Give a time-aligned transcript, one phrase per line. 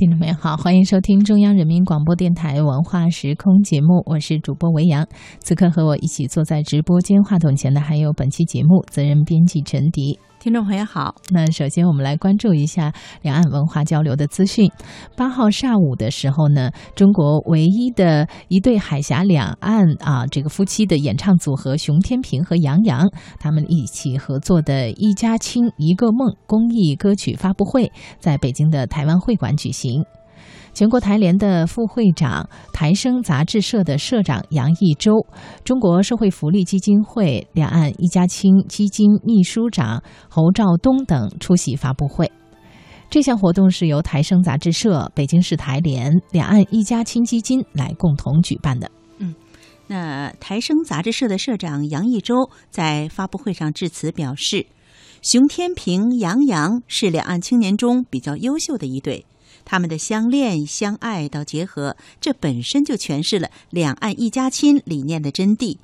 [0.00, 5.06] 听众朋友好，欢迎收听中央人民广播电台文化时空节目，我是主播维扬。
[5.40, 10.18] 此刻和我一起坐在直播间话筒前的还有本期节目责任编辑陈迪。
[10.40, 12.90] 听众朋友好，那首先我们来关注一下
[13.20, 14.72] 两岸文化交流的资讯。
[15.14, 23.06] 八号上午的时候呢，中国唯一的一对海峡两岸啊这个夫妻的演唱组合熊天平和杨洋，
[23.38, 30.02] 他们一起合作的《一家亲一个梦》公益歌曲发布会，在北京的台湾会馆举行。
[30.72, 35.26] 全国台联的副会长、台生杂志社的社长杨义洲，
[35.64, 42.30] 中国社会福利基金会两岸一家亲基金秘书长侯兆东等出席发布会。
[43.10, 48.88] 这项活动是由台生杂志社、北京市台联、两岸一家亲基金来共同举办的。
[49.18, 49.34] 嗯，
[49.88, 54.64] 那台生杂志社的社长杨义洲在发布会上致辞表示，
[55.22, 59.26] 熊天平、杨洋是两岸青年中比较优秀的一对。
[59.70, 65.78] 他们的相恋、相爱到结合，这本身就诠释了“两岸一家亲”理念的真谛。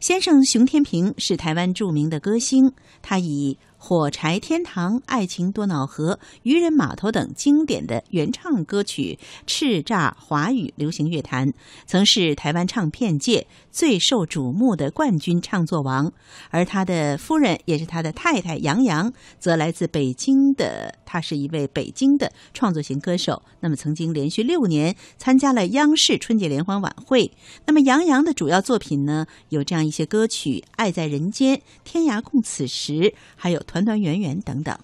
[0.00, 3.56] 先生熊天平是台湾著名的歌星，他以。
[3.78, 11.52] 火柴天堂、爱情多瑙河、渔人码头等经典的原唱歌曲叱咤华语流行乐坛，
[11.86, 16.12] 曾是台湾唱片界最受瞩目的冠军唱作王。
[16.50, 23.42] 而他的夫人也是他的太太杨洋，则来自北京的，他是一位北京的创作型歌手。
[23.60, 27.30] 那么曾经连续六年参加了央视春节联欢晚会。
[27.66, 32.92] 那么杨洋的主要作品呢，有这样一些歌曲：《爱在人间》《天涯共此时》，
[33.36, 33.62] 还有。
[33.66, 34.76] 团团圆圆等等，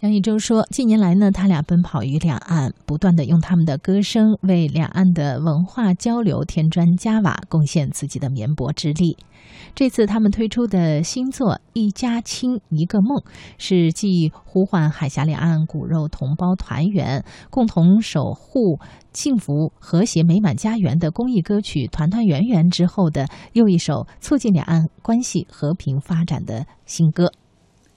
[0.00, 9.18] 杨一舟说：“近年来呢，他俩奔跑于两岸，不断的用他们的歌声为两岸的文化交流添砖加瓦，贡献自己的绵薄之力。
[9.74, 13.18] 这次他们推出的新作《一家亲一个梦》，
[13.58, 18.78] 是继呼唤海峡两岸骨肉同胞团圆，共同守护
[19.12, 27.30] 幸福和谐美满家园的公益歌曲《团团圆圆》之后的又一首促进两岸关系和平发展的新歌。”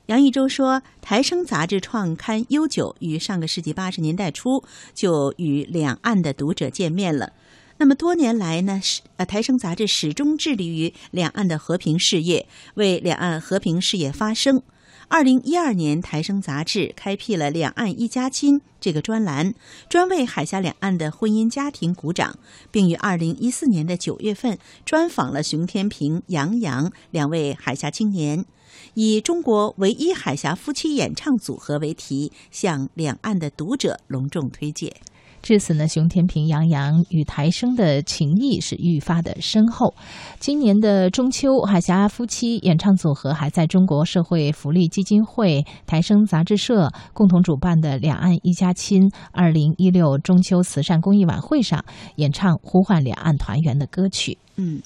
[0.07, 4.61] 杨一舟说：“台生杂志创刊悠久，于上个世纪八十年代初
[4.93, 7.31] 就与两岸的读者见面了。
[7.77, 14.61] 那么多年来呢，是呃台生杂志始终致力于两岸的和平事业，为两岸和平事业发声。
[15.07, 19.53] 二零一二年，台生杂志开辟了‘两岸一家亲’这个专栏，
[19.89, 22.37] 专为海峡两岸的婚姻家庭鼓掌，
[22.71, 28.45] 并于二零一四年的九月份专访了熊天平、杨洋两位海峡青年。”
[28.95, 34.95] 以中国唯一海峡夫妻演唱组合为题，向两岸的读者隆重推介。
[35.43, 39.93] 至此呢，熊天平、杨洋与台生的情谊是愈发的深厚。
[40.39, 51.83] 今年的中秋，海峡夫妻演唱组合还在中国社会福利基金会、台生杂志社共同主办的“两岸一家亲”二零一六中秋慈善公益晚会上
[52.15, 54.37] 演唱呼唤两岸团圆的歌曲。
[54.55, 54.81] 嗯。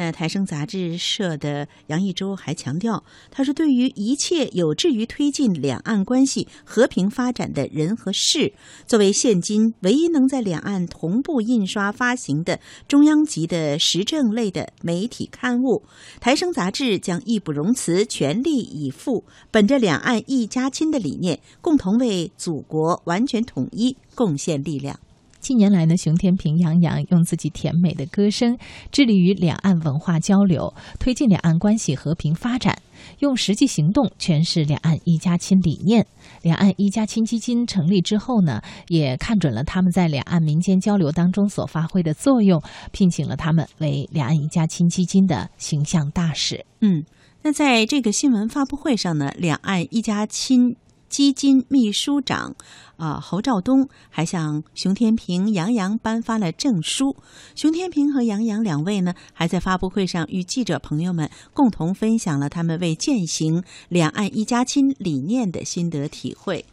[0.00, 8.54] 那台生杂志社的杨一舟还强调，他说：“对于一切有志于推进两岸关系和平发展的人和事，
[8.86, 15.82] 作为现今唯一能在两岸同步印刷发行的中央级的时政类的媒体刊物，
[16.18, 24.98] 台生杂志将义不容辞、全力以赴，本着两岸一家亲的理念，共同为祖国完全统一贡献力量。”
[25.40, 28.58] 近年来呢，熊天平、杨洋用自己甜美的歌声，
[28.92, 32.78] 致力于两岸文化交流，推进两岸关系和平发展，
[33.20, 36.06] 用实际行动诠释两岸一家亲理念。
[36.42, 42.62] 两岸一家亲基金成立之后呢，也看准了他们在两岸民间交流当中所发挥的作用，
[42.92, 46.64] 聘请了他们为两岸一家亲基金的形象大使。
[46.80, 47.04] 嗯，
[47.42, 50.76] 那在这个新闻发布会上呢，两岸一家亲。
[51.10, 52.54] 基金秘书长
[52.96, 57.16] 啊，侯兆东还向熊天平、杨洋颁发了证书。
[57.56, 66.64] 熊天平和杨洋两位呢，还在发布会上与记者朋友们共同分享了他们为践行“两岸一家亲”理念的心得体会。